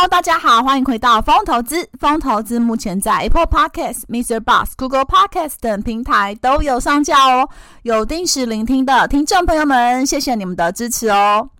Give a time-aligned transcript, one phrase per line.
[0.00, 1.86] Hello，大家好，欢迎回到风投资。
[1.98, 4.40] 风投资目前在 Apple Podcast、Mr.
[4.40, 7.46] Boss、Google Podcast 等平台都有上架哦。
[7.82, 11.50] 有定时聆听的听众朋友们，谢谢你们的支持哦。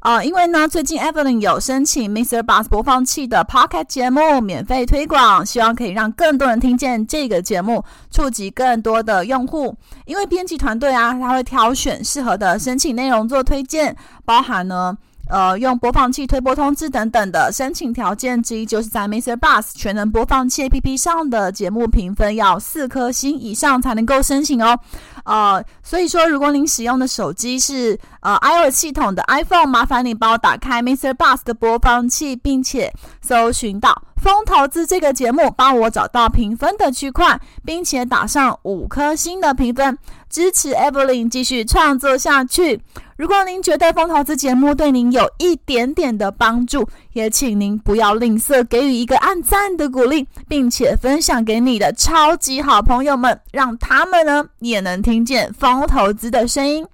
[0.00, 2.42] 呃，因为呢，最近 Evelyn 有申请 Mr.
[2.42, 9.76] Boss 播放器的 Podcast 节目免费推广，希望可以让更多人听见这个节目，触及更多的用户。
[10.06, 14.98] 因为编辑团队啊，他会挑选适合的申请内容做推荐，包含呢。
[15.32, 19.34] 呃，用播放器推播通知等等的申请条件之一，就是在 Mr.
[19.34, 24.78] Bus 全能播放器 APP 上的节目评分要四颗星以上才能够申请哦。
[25.24, 31.14] 呃，所以说，如果您使用的手机是呃 iOS 系统的 iPhone，麻烦你帮我打开 Mr.
[31.14, 39.96] Bus 的播放器，并且搜寻到《疯投资》这个节目，帮我找到评分的区块，并且打上五颗星的评分，
[40.28, 42.82] 支持 Evelyn 继续创作下去。
[43.22, 56.84] 如果您觉得风投资节目对您有一点点的帮助，也请您不要吝啬给予一个按赞的鼓励，并且分享给你的超级好朋友们，让他们呢也能听见风投资的声音。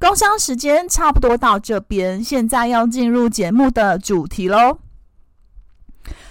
[0.00, 4.78] 工商时间差不多到这边，现在要进入节目的主题喽。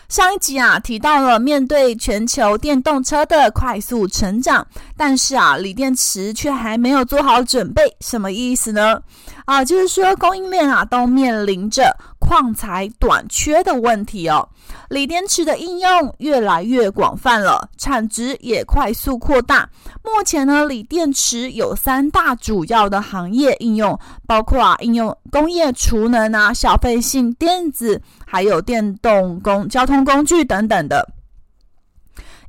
[0.10, 9.02] 上一集啊提到了，面对全球电动车的快速成长，但是啊锂电池却还没有做好准备，什么意思呢？
[9.44, 11.94] 啊，就是说供应链啊都面临着
[12.28, 14.50] 矿材短缺的问题哦。
[14.90, 19.70] 锂电池的应用越来越广泛了，产值也快速扩大。
[20.04, 28.02] 目前呢，锂电池有三大主要的行业应用，包括啊应用工业储能啊、消费性电子。
[28.30, 31.08] 还有电动工交通工具等等的，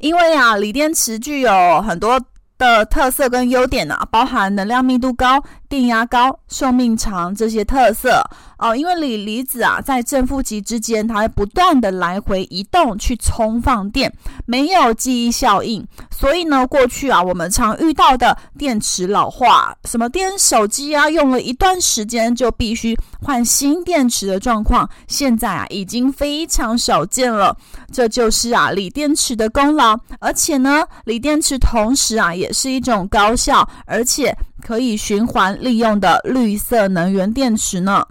[0.00, 2.20] 因为啊，锂电池具有很多
[2.58, 8.22] 的特色跟优点啊，包含能量密度高、电压高、寿命长这些特色
[8.58, 8.74] 哦。
[8.74, 14.12] 因为锂离子啊，在正负极之间，它会不断的来回移动去充放电，
[14.46, 15.86] 没有记忆效应。
[16.10, 27.56] 所以呢，过去啊，我们常遇到的电池老化，什么电手机啊，用了一段时间就必须换新电池的状况，现在啊，已经非常少见了。
[27.92, 29.96] 这就是啊，锂电池的功劳。
[30.20, 38.06] 而且呢，锂电池同时啊，也是一种高效而且可以循环利用的绿色能源电池呢。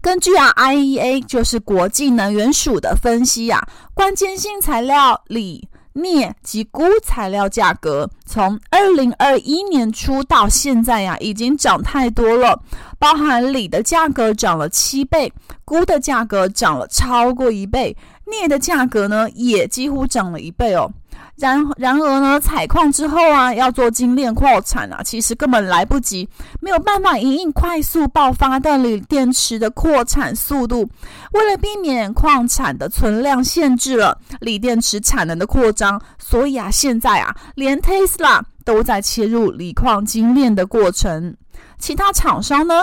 [0.00, 5.68] 根据啊，IEA 就是国际能源署的分析啊，关键性材料锂。
[5.94, 12.58] 镍及钴材料价格从二零二一年初到现在呀，已经涨太多了。
[12.98, 15.30] 包含锂的价格涨了七倍，
[15.66, 20.90] 钴的价格涨了超过一倍，镍的价格呢也几乎涨了一倍哦。
[21.36, 26.28] 然然而呢，采矿之后啊，要做精炼矿产啊，其实根本来不及，
[26.60, 30.88] 没有办法因应快速爆发的锂电池的扩产速度。
[31.32, 41.34] 为了避免矿产的存量限制了锂电池产能的扩张，所以啊，现在啊，连 Tesla 都在切入锂矿精炼的过程。
[41.78, 42.74] 其他厂商呢？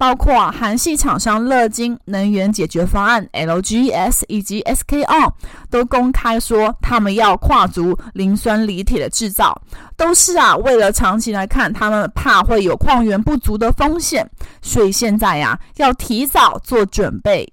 [0.00, 5.30] 包括韩系厂商乐金能源解决方案 （LGS） 以及 SK On
[5.68, 9.60] 都公开说，他们要跨足磷酸锂铁的制造，
[9.98, 14.26] 都是啊，为了长期来看，他们怕会有矿源不足的风险，
[14.62, 17.46] 所以现在呀，要提早做准备。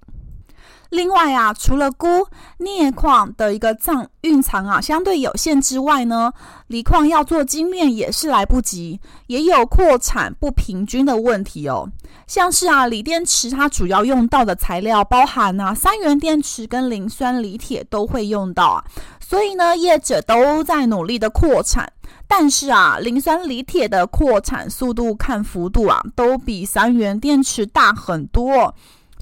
[0.90, 2.26] 另外啊，除了钴、
[2.58, 6.32] 镍矿的一个藏蕴藏啊相对有限之外呢，
[6.68, 11.90] 锂矿要做精炼也是来不及，也有扩产不平均的问题哦。
[12.26, 18.84] 像是啊，锂电池它主要用到的材料包含啊三元电池跟磷酸锂铁都会用到啊，
[19.20, 21.92] 所以呢，业者都在努力的扩产，
[22.28, 28.74] 但是啊，磷酸锂铁的扩产速度看幅度啊，都比三元电池大很多。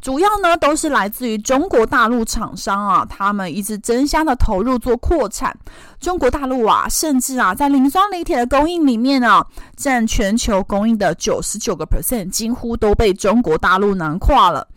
[0.06, 5.58] 主要呢都是来自于中国大陆厂商啊，他们一直争相的投入做扩产。
[6.00, 9.44] 中国大陆啊，甚至啊在磷酸锂铁的供应里面啊，
[9.76, 14.68] 占全球供应的九十九个 percent，几乎都被中国大陆囊括了。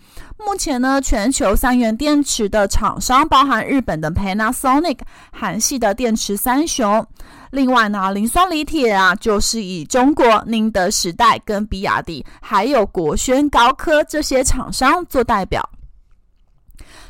[0.45, 4.99] 目前呢，全球三元电池的厂商包含日本的 Panasonic、
[5.33, 7.05] 韩系的电池三雄。
[7.51, 15.69] 另外呢，磷酸锂铁啊，就是以中国宁德时代、跟比亚迪，还有国轩高科这些厂商做代表。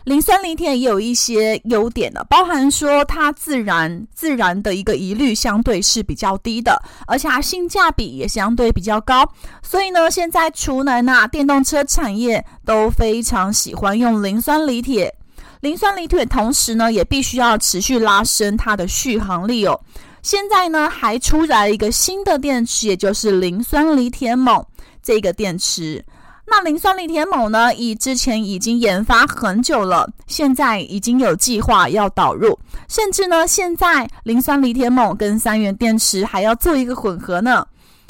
[0.09, 9.31] 磷酸锂铁也有一些优点的，包含说它自然自然的一个疑虑相对是比较低的，而且它性价比也相对比较高。
[9.63, 15.15] 所以呢，现在储能啊，电动车产业都非常喜欢用磷酸锂铁。
[15.61, 19.79] 磷酸锂铁同时呢，也必须要持续拉升它的续航力哦。
[20.23, 24.65] 现在呢，还出来一个新的电池，也就是磷酸锂铁锰
[25.03, 26.03] 这个电池。
[26.51, 32.59] 那磷酸锂铁锰呢，以之前已经研发很久了，现在已经有计划要导入，
[32.89, 37.67] 甚至呢，现在磷酸锂铁锰跟三元电池还要做一个混合呢，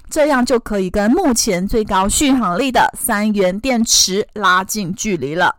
[0.09, 5.57] 这样就可以跟目前最高续航力的三元电池拉近距离了。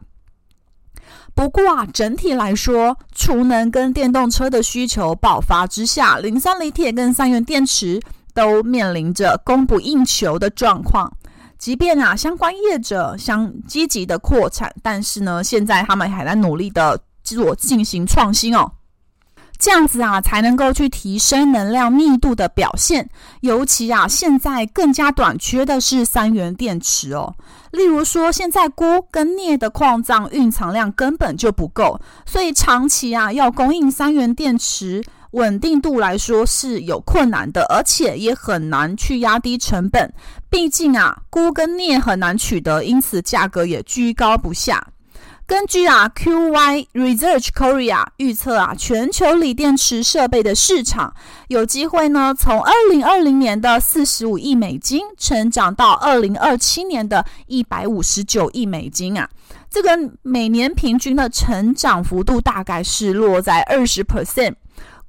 [1.36, 8.02] 不过啊，整体来说，储能跟电动车的需求爆发之下，磷酸锂铁跟三元电池
[8.34, 11.12] 都面临着供不应求的状况。
[11.60, 18.72] 即便啊，相关业者相积极的扩产，但是呢，现在他们还在努力的做进行创新哦。
[19.58, 23.10] 这样子啊，才能够去提升能量密度的表现。
[23.42, 27.36] 尤其啊，现在更加短缺的是三元电池哦。
[27.72, 40.12] 例如说，现在钴跟镍的矿藏蕴藏量根本就不够，所以长期啊，要供应三元电池，稳定度来说是有困难的，而且也很难去压低成本。
[40.50, 44.88] 毕竟啊，钴跟镍很难取得，因此价格也居高不下。
[45.46, 51.12] 根据啊 QY Research Korea 预测啊，全球锂电池设备的市场
[51.48, 59.28] 有机会呢，从二零二零年的四十五亿美金成长到二零二七年的一百五十九亿美金啊，
[59.72, 64.54] 这个每年平均的成长幅度大概是落在二十 percent。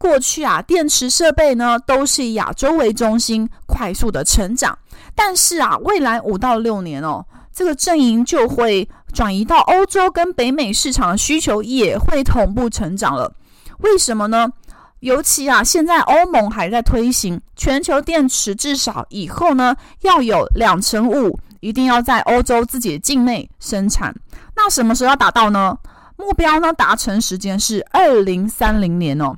[0.00, 4.76] 过去啊，电池设备呢都是以亚洲为中心，快速的成长，
[5.14, 7.22] 但是啊，未来五到六年哦。
[7.52, 13.30] 这个阵营就会转移到欧洲跟北美市场的需求也会同步成长了。
[13.80, 14.48] 为什么呢？
[15.00, 24.14] 尤其啊，现在欧盟还在推行全球电池，至少以后呢要有两成五一定要在欧洲自己的境内生产。
[24.56, 25.76] 那什么时候要达到呢？
[26.16, 29.36] 目标呢达成时间是二零三零年哦。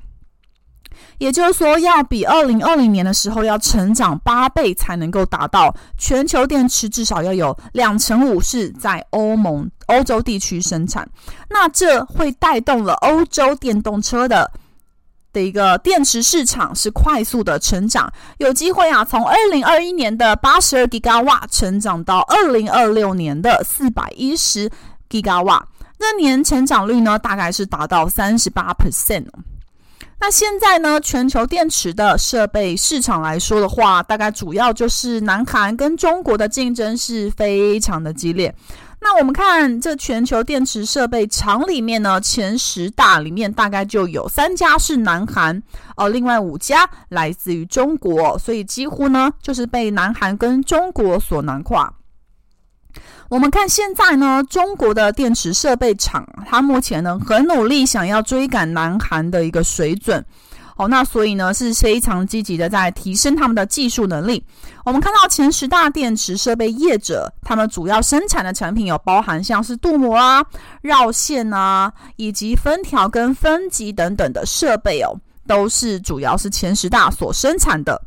[1.18, 11.08] 也就是说，要比二零二零年的时候要成长八倍才能够达到全球电池至少要有两成五是在欧盟欧洲地区生产，
[11.48, 14.50] 那这会带动了欧洲电动车的
[15.32, 24.70] 的一个电池市场是快速的成长，有机会啊，从二零二一年的八十二吉瓦成长到二零二六年的四百一十
[25.08, 25.66] 吉瓦，
[25.98, 29.26] 那年成长率呢，大概是达到三十八 percent。
[30.24, 38.54] 那现在呢，全球电池的设备市场来说的话，大概主要就是南韩跟中国的竞争是非常的激烈。
[39.00, 45.60] 那我们看这全球电池设备厂里面呢，前十大里面大概就有三家是南韩，
[45.96, 51.92] 哦，另外五家来自于中国，所以几乎呢就是被南韩跟中国所囊括。
[53.32, 60.22] 我们看现在呢，中国的电池设备厂，它目前呢很努力，想要追赶南韩的一个水准。
[60.76, 64.44] 哦，那所以呢是非常积极的在提升他们的技术能力。
[64.84, 70.44] 我们看到前十大电池设备业者，他们主要生产的产品有包含像是镀膜啊、
[70.82, 77.98] 绕线啊，以及分条跟分级等等的设备哦，都是主要是前十大所生产的。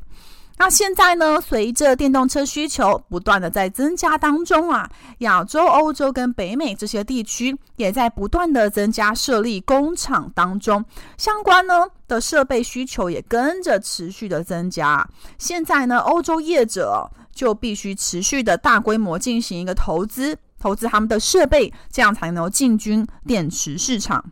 [0.57, 10.83] 那现在呢，随着电动车需求不断的在增加当中啊，亚洲、欧洲跟北美这些地区也在不断的增加设立工厂当中，
[11.18, 15.06] 相关呢的设备需求也跟着持续的增加。
[15.38, 24.24] 现在呢，欧洲业者就必须持续的大规模进行一个投资，投资他们的设备，这样才能进军电池市场。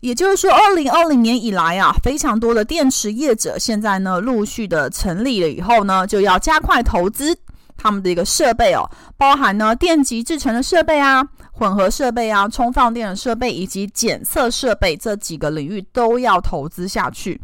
[0.00, 7.36] 也就是说，二零二零年以来啊，非常多的电池业者现在呢，陆续的成立了以后呢，就要加快投资
[7.76, 17.40] 他们的一个设备哦，包含呢电极制成的设备啊、混合设备啊、充放电的设备以及检测设备这几个领域都要投资下去。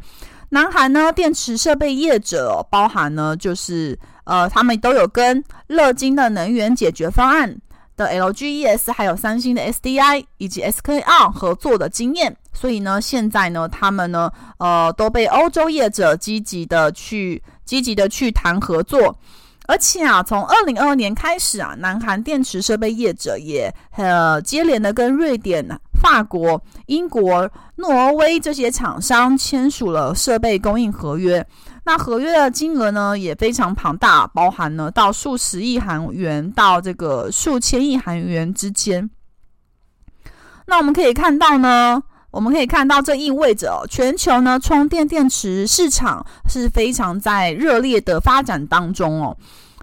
[0.51, 7.57] 南韩呢，电池设备业者，包含呢就是呃，他们都有跟乐金的能源解决方案
[7.97, 12.37] 的 LGES，还有三星的 SDI 以及 SKR 合作的经验。
[12.53, 19.17] 所以呢，现在呢，他们呢，呃，都被欧洲业者积极的去积极的去谈合作，
[19.67, 25.67] 而且啊，从二零二二年开始啊，南韩电池设备业者也呃接连的跟瑞典、
[26.01, 31.45] 法国、英国、挪威这些厂商签署了设备供应合约。
[31.85, 39.11] 那合约的金额呢也非常庞大，包含呢到数十亿韩元到这个数千亿韩元之间。
[40.65, 42.01] 那我们可以看到呢，
[42.33, 49.37] 我们可以看到这意味着，全球呢充电电池市场是非常在热烈的发展当中哦。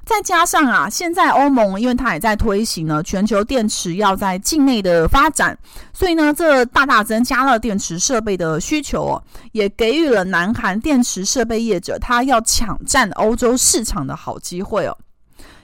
[0.04, 5.56] 再加上啊，现在欧盟因为它也在推行呢，全球电池要在境内的发展，
[5.94, 14.98] 所以呢，这大大增加了电池设备的需求哦，也给予了南韩电池设备业者他要抢占欧洲市场的好机会哦。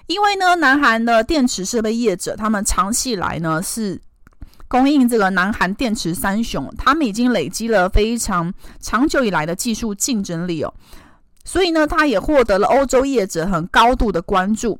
[0.05, 3.99] 因为呢，南韩的电池设备业者他们长期以来呢是
[4.75, 10.73] 供应这个南韩电池三雄，他们已经累积了非常长久以来的技术竞争力哦。
[11.45, 14.77] 所以呢，他也获得了欧洲业者很高度的关注，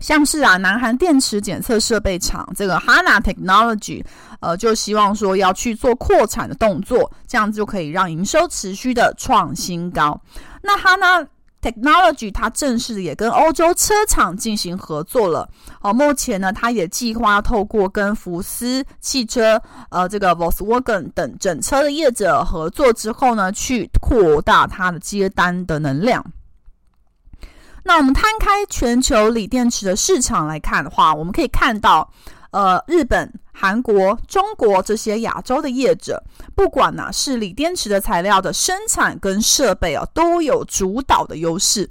[0.00, 4.02] 像是啊，南韩电池检测设备厂这个 Hana Technology，
[4.40, 10.18] 呃，就希望说要去做扩产的动作，这样子就可以让营收持续的创新高。
[10.62, 11.26] 那 Hana
[11.60, 15.48] Technology，它正式也跟欧洲车厂进行合作了。
[15.80, 19.60] 哦，目前呢，它也计划透过跟福斯汽车、
[19.90, 26.24] 呃，这个 Volkswagen 等整车的业者合作之后呢，去扩大它的接单的能量。
[27.82, 32.08] 那我们摊开全球锂电池的市场来看的话，我们可以看到。
[32.50, 36.22] 呃，日本、韩国、中国这些亚洲的业者，
[36.54, 41.88] 不管呢、是锂电池的材料的生产跟设备啊，都有主导的优势。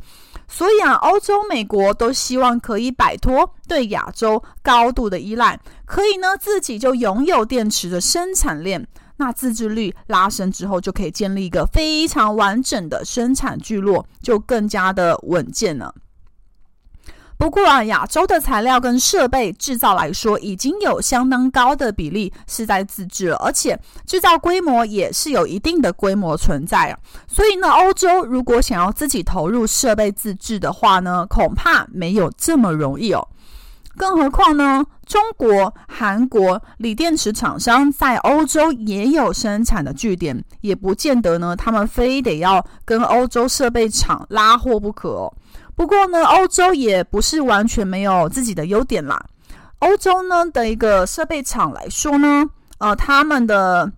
[0.48, 8.88] 所以啊，欧洲、美国都希望可以摆脱对亚洲高度的依赖，可以呢自己就拥有电池的生产链。
[9.20, 15.94] 那自制率拉升之后，就可以建立一个非常完整的生产聚落，就更加的稳健了。
[17.38, 26.98] 不过啊，亚洲的材料跟设备制造来说，已经有相当高的比例是在自制了，而且制造规模也是有一定的规模存在。
[27.28, 33.28] 所以呢，欧洲如果想要自己投入设备自制的话呢，恐怕没有这么容易哦。
[33.96, 45.34] 更何况呢，中国、韩国锂电池厂商在欧洲也有生产的据点，也不见得呢，他们非得要跟欧洲设备厂拉货不可哦。
[45.78, 49.24] 不过呢，欧洲也不是完全没有自己的优点啦。
[49.78, 52.44] 欧洲呢的一个设备厂来说呢，
[52.80, 53.92] 呃，他们的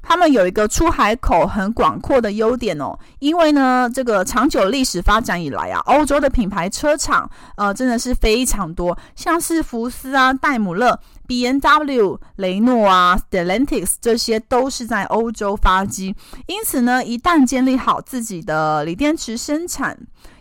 [0.00, 2.96] 他们有一个出海口很广阔的优点哦。
[3.18, 16.14] 因为呢，这个长久历史发展以来啊，欧洲的品牌车厂呃真的是非常多，像是福斯啊、戴姆勒、B N W、雷诺啊、Stellantis 这些都是在欧洲发迹。
[16.46, 19.98] 因此呢，一旦建立好自己的锂电池生产，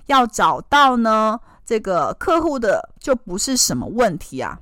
[0.08, 4.60] 要找到呢，这个客户的就不是什么问题啊。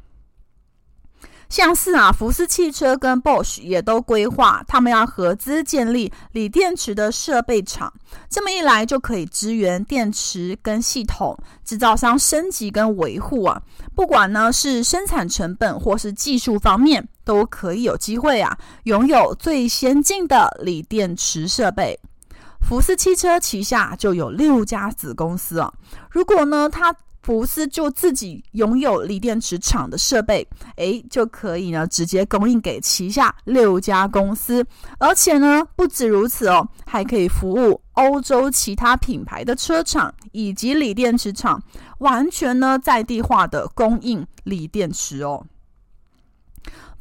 [1.49, 7.91] 像是啊，福斯汽车跟 Bosch 也都规划，他们要合资建立锂电池的设备厂。
[8.29, 13.61] 这么一来，就可以支援电池跟系统制造商升级跟维护啊。
[13.93, 21.99] 不管呢是生产成本或是技术方面，都可以有机会啊，拥有最先进的锂电池设备。
[22.61, 25.71] 福斯汽车旗下就有六家子公司啊。
[26.09, 34.65] 如果呢，他福斯就自己拥有锂电池厂的设备，诶，就可以呢直接供应给旗下六家公司，
[34.97, 41.61] 而且呢不止如此哦，还可以服务欧洲其他品牌的车厂以及锂电池厂，
[41.99, 45.45] 完全呢在地化的供应锂电池哦。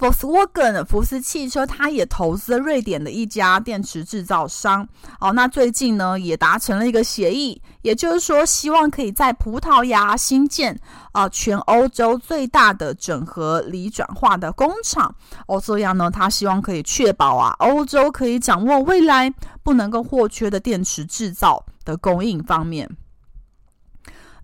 [0.00, 4.88] Volkswagen 福斯汽车，它也投资瑞典的一家电池制造商。
[5.20, 10.74] 哦，那最近呢也达成了一个协议，也就是说，希望可以在葡萄牙新建
[11.12, 15.14] 啊、全欧洲最大的整合锂转化的工厂。
[15.46, 19.30] 哦，这样呢，他希望可以确保啊，欧洲可以掌握未来
[19.62, 22.88] 不能够或缺的电池制造的供应方面。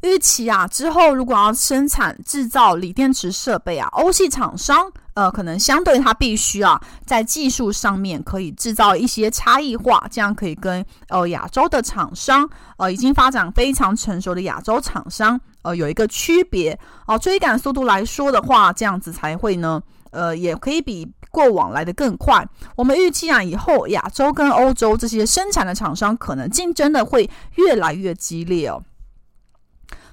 [0.07, 4.91] 预期啊，之后如果要生产制造锂电池设备啊，欧系厂商。
[5.17, 12.47] 呃，可能相对它必须啊，在技术上面可以制造一些差异化，这样可以跟呃亚洲的厂商，
[12.77, 22.47] 呃已经发展非常成熟的亚洲厂商，呃有一个区别哦、追赶速度来说的话，这样子才会呢，呃也可以比过往来的更快。
[22.77, 28.83] 我们预计啊，以后亚洲跟欧洲这些生产的厂商，可能竞争的会越来越激烈哦。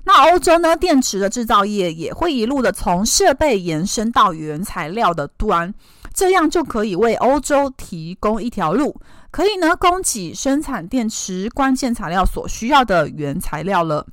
[0.05, 5.73] 那欧洲呢，电池的制造业也会一路的从设备延伸到原材料的端，
[6.13, 8.99] 这样就可以为欧洲提供一条路，
[9.31, 14.05] 可以呢供给生产电池关键材料所需要的原材料了。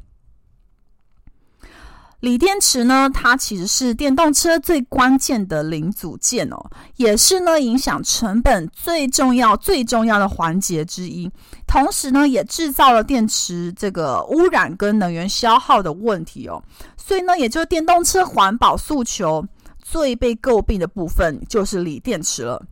[2.21, 11.31] 锂电池呢，它其实是电动车最关键的零组件哦，也是呢影响成本最重要、最重要的环节之一。
[11.67, 16.63] 同时呢，也制造了电池这个污染跟能源消耗的问题哦。
[16.97, 19.43] 所以呢，也就是电动车环保诉求
[19.83, 22.63] 最被诟病的部分就是锂电池了。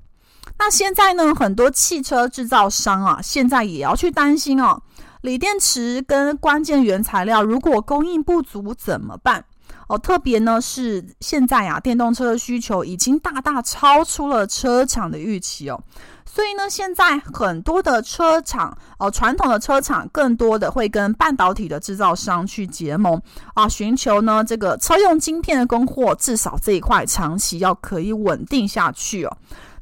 [0.58, 4.82] 那现在呢，很多汽车制造商啊，现在也要去担心哦，
[5.22, 9.44] 锂电池跟关键原材料如果供应不足怎么办？
[9.88, 15.80] 哦，特别呢是现在啊，电动车的需求已经大大超出了车厂的预期哦。
[16.26, 23.20] 所以呢，现在很多的车厂哦，传统的车厂更多的会跟半导体的制造商去结盟
[23.54, 29.36] 啊，寻求呢这个车用晶片的供货，至少这一块长期要可以稳定下去哦。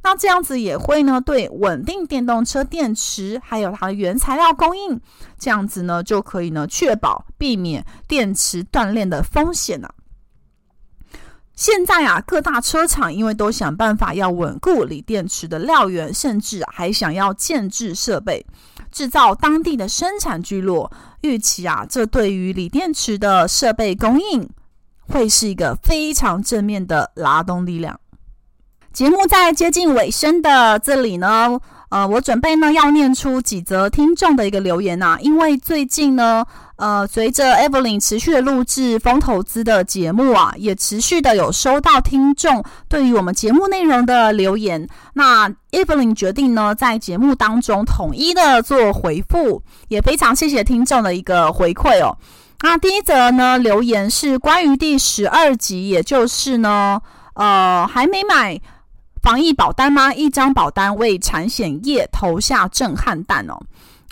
[0.09, 5.01] 那这样子也会呢，对稳定电动车电池还有它的原材料供应，
[5.37, 9.89] 这样子呢就可以呢确保避免电池断裂的风险呢、
[11.57, 18.47] 现在啊，各大车厂因为都想办法要稳固锂电池的料源，甚至还想要建制设备，
[18.93, 20.93] 制造当地的生产聚落。
[21.23, 24.49] 预期啊，这对于锂电池的设备供应
[25.01, 27.99] 会是一个非常正面的拉动力量。
[28.97, 31.61] 节目在接近尾声的这里呢，
[31.91, 36.43] 呃，我准备呢要念出几则听众的一个留言呐、啊，因为最近呢。
[36.79, 44.87] 呃，随着 Evelyn 持续的录制风投资的节目啊，也持续的有收到听众对于我们节目内容的留言。
[45.15, 52.17] 那 Evelyn 决定呢，在节目当中统一的做回复，也非常谢谢听众的一个回馈哦。
[52.61, 57.01] 那第一则呢，留言是关于第十二集，也就是呢，
[57.37, 58.61] 呃，还没买
[59.27, 60.15] 防疫保单吗？
[60.15, 63.59] 一张保单为产险业投下震撼弹哦。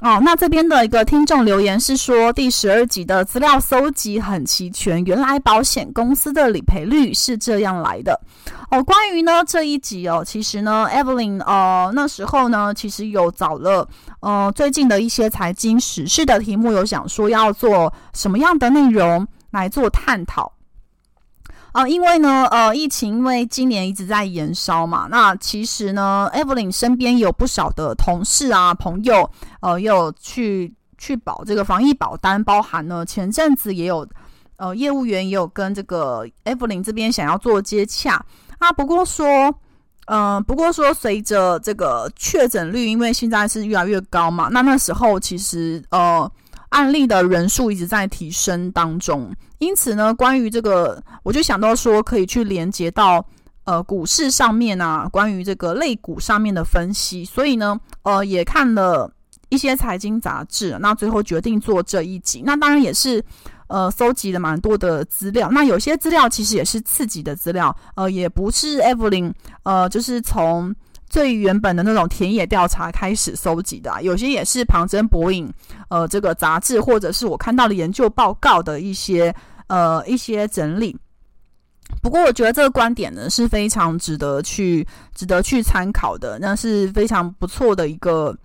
[0.00, 8.20] 哦，那这边的一个听众留言是说，第十二集的资料搜集很齐全，原来保险公司的理赔率是这样来的。
[8.72, 20.50] 哦，关于呢这一集哦，其实呢，Evelyn 呃那时候呢，其实有找了呃最近的一些财经时事的题目，有想说要做什么样的内容来做探讨。
[21.74, 29.28] 啊、因为呢，呃，疫情因为今年一直在延烧嘛，那其实呢，Evelyn 身边有不少的同事啊、朋友，
[29.58, 34.06] 呃，也有去去保这个防疫保单，包含呢前阵子也有，
[34.54, 38.24] 呃，业务员也有跟这个 Evelyn 这边想要做接洽
[38.58, 38.70] 啊。
[38.70, 39.26] 不过说，
[40.06, 46.30] 嗯、呃，不过说随着这个确诊率，因为现在是越来越高嘛，那那时候其实呃。
[46.74, 53.24] 案例的人数一直在提升当中，因此呢，关于这个，我就想到说，可以去连接到
[53.62, 59.08] 呃股市上面啊，关于这个类股上面的分析，所以呢，呃，也看了
[59.50, 62.42] 一些财经杂志，那最后决定做这一集。
[62.44, 63.24] 那当然也是
[63.68, 69.32] 呃搜集了蛮多的资料，那有些资料其实也是刺激的资料，呃，也不是 Evelyn，
[69.62, 70.74] 呃，就是从。
[71.14, 75.48] 最原本的那种田野调查开始搜集的啊，有些也是旁征博引，
[75.88, 79.32] 呃，这个杂志或者是我看到的研究报告的一些
[79.68, 80.96] 呃一些整理。
[82.02, 88.36] 不过我觉得这个观点呢是非常值得去值得去参考的，那是非常不错的一个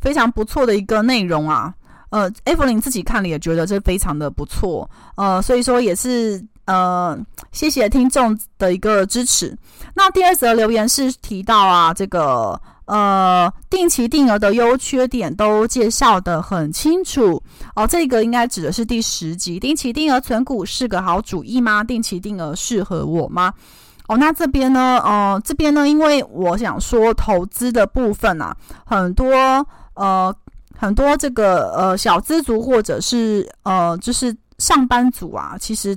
[0.00, 1.72] 非常不错的一个内容啊。
[2.10, 6.44] 呃艾弗林自己看了也觉得这非常的不错，呃，所以说也是。
[6.66, 7.16] 呃，
[7.52, 9.56] 谢谢听众的一个支持。
[9.94, 17.40] 那第二则留言是提到啊，这个呃定期定额的优缺点都介绍得很清楚
[17.76, 17.86] 哦。
[17.86, 21.84] 这个应该指的是第十集，定期定额存股是个好主意吗？
[21.84, 23.54] 定期定额适合我吗？
[24.08, 29.32] 哦，那这边呢，呃，这边呢，因为我想说投资的部分啊，很多
[29.94, 30.34] 呃
[30.76, 35.96] 很多这个呃小资族或者是呃就是上班族啊，其实。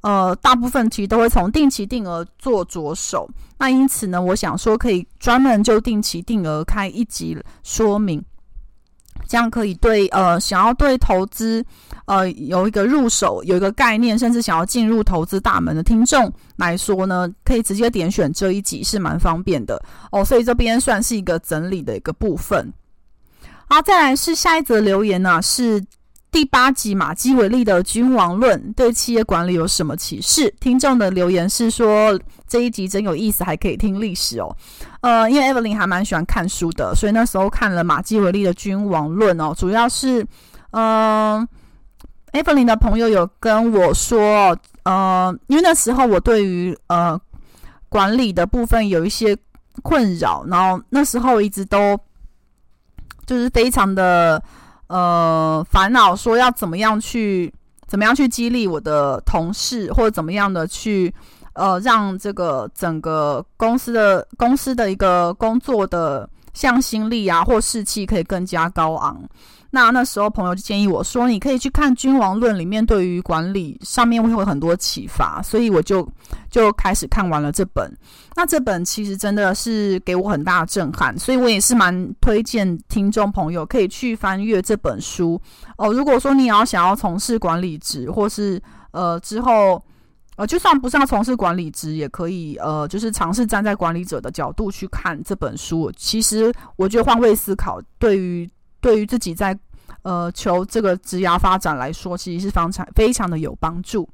[0.00, 8.24] 呃，大部分其实都会从定期定额做着手，那因此呢，我想说可以专门就定期定额开一集说明，
[9.26, 11.64] 这样可以对呃想要对投资
[12.06, 19.82] 呃有一个入手有一个概念，甚至想要进入投资大门的听众来说呢，可以直接点选这一集是蛮方便的
[20.12, 22.72] 哦，所以这边算是一个整理的一个部分。
[23.68, 25.84] 好，再来是下一则留言呢、是。
[26.30, 30.54] 第八集马基维利的君王论对企业管理有什么启示？
[30.60, 34.54] 听众的留言是说这一集真有意思，还可以听历史哦。
[35.00, 39.54] 呃，因为 Evelyn 还蛮喜欢看书的，所以那时候看了马基维利的君王论哦。
[39.56, 40.22] 主要是，
[40.72, 41.48] 嗯、
[42.32, 47.18] 呃，Evelyn 的朋友有跟我说，呃，因为那时候我对于呃
[47.88, 49.36] 管理的部分有一些
[49.82, 51.98] 困扰，然后那时候一直都
[53.24, 54.40] 就是非常的。
[54.88, 57.52] 呃，烦恼说要怎么样去，
[57.86, 61.14] 怎么样去激励我的同事，或者怎么样的去，
[61.52, 69.22] 呃，让这个整个公司的公司的一个工作的向心力啊，或士气可以更加高昂。
[69.70, 76.08] 那那时候朋友就建议我说，你可以去看《君王论》里面对于管理上面会有很多启发，所以我就
[76.50, 77.94] 就开始看完了这本。
[78.34, 85.40] 那这本其实真的是给我很大的震撼，所以我也是蛮推荐听众朋友可以去翻阅这本书
[85.76, 85.92] 哦。
[85.92, 88.58] 如果说你要想要从事管理职，或是
[88.92, 89.82] 呃之后
[90.36, 95.92] 呃就算不是要从事管理职，也可以呃就是尝试站在管理者的角度去看这本书。
[95.96, 98.48] 其实我觉得换位思考对于
[98.80, 99.58] 对于自己在
[100.02, 104.08] 呃求这个职涯发展来说，其实是房产非常的有帮助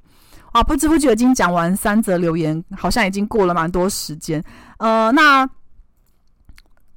[0.53, 0.63] 啊！
[0.63, 4.43] 不知不觉已经讲完三则留言，好像已经过了蛮多时间。
[4.79, 5.49] 呃，那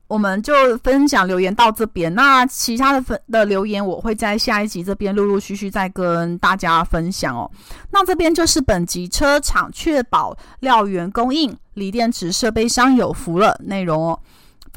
[0.07, 2.13] 我们就分享留言到这边。
[2.15, 7.51] 那其他的分的留言，我会在下一集这边陆陆续续再跟大家分享哦。
[7.91, 14.19] 那这边就是本集车厂确保料源供应，锂电池设备商有福了内容哦。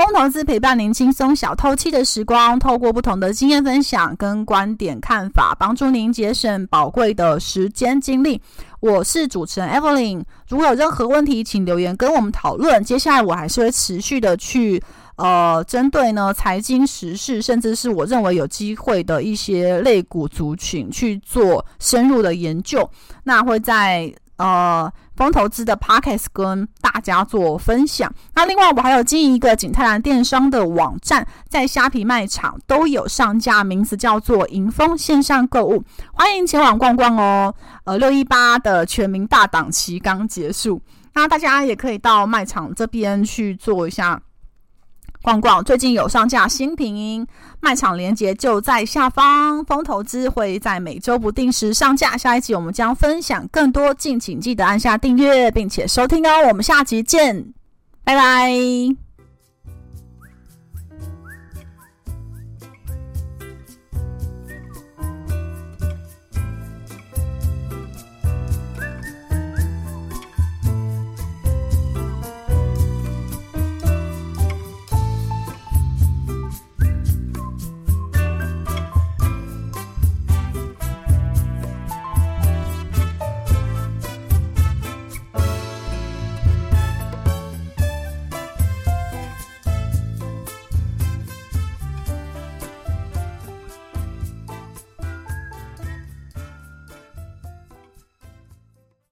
[0.01, 8.41] 风投资陪伴您轻松小透气的时光，透过不同的经验分享跟观点看法，帮助您节省宝贵的时间精力。
[8.81, 12.83] 我是主持人 Evelyn，如果有任何问题，请留言跟我们讨论。
[12.83, 14.83] 接下来我还是会持续的去
[15.17, 22.89] 呃，针对呢财经时事，甚至是我认为有机会的一些类股族群去做深入的研究。
[23.23, 24.11] 那会在。
[24.40, 28.11] 呃，风投资的 Podcast 跟大家做分享。
[28.35, 37.55] 那另外，我还有经营一个景泰蓝电商的网站，在虾皮卖场都有上架，名字叫做迎风线上购物，欢迎前往逛逛哦。
[37.85, 40.81] 呃，六一八的全民大档期刚结束，
[41.12, 44.18] 那大家也可以到卖场这边去做一下。
[45.22, 47.26] 逛逛，最近有上架新品，
[47.61, 49.64] 卖场链接就在下方。
[49.64, 56.48] 风投资会在每周不定时上架，下一集我们将分享更多，敬请记得按下订阅并且收听哦。
[56.48, 57.52] 我们下集见，
[58.02, 59.10] 拜拜。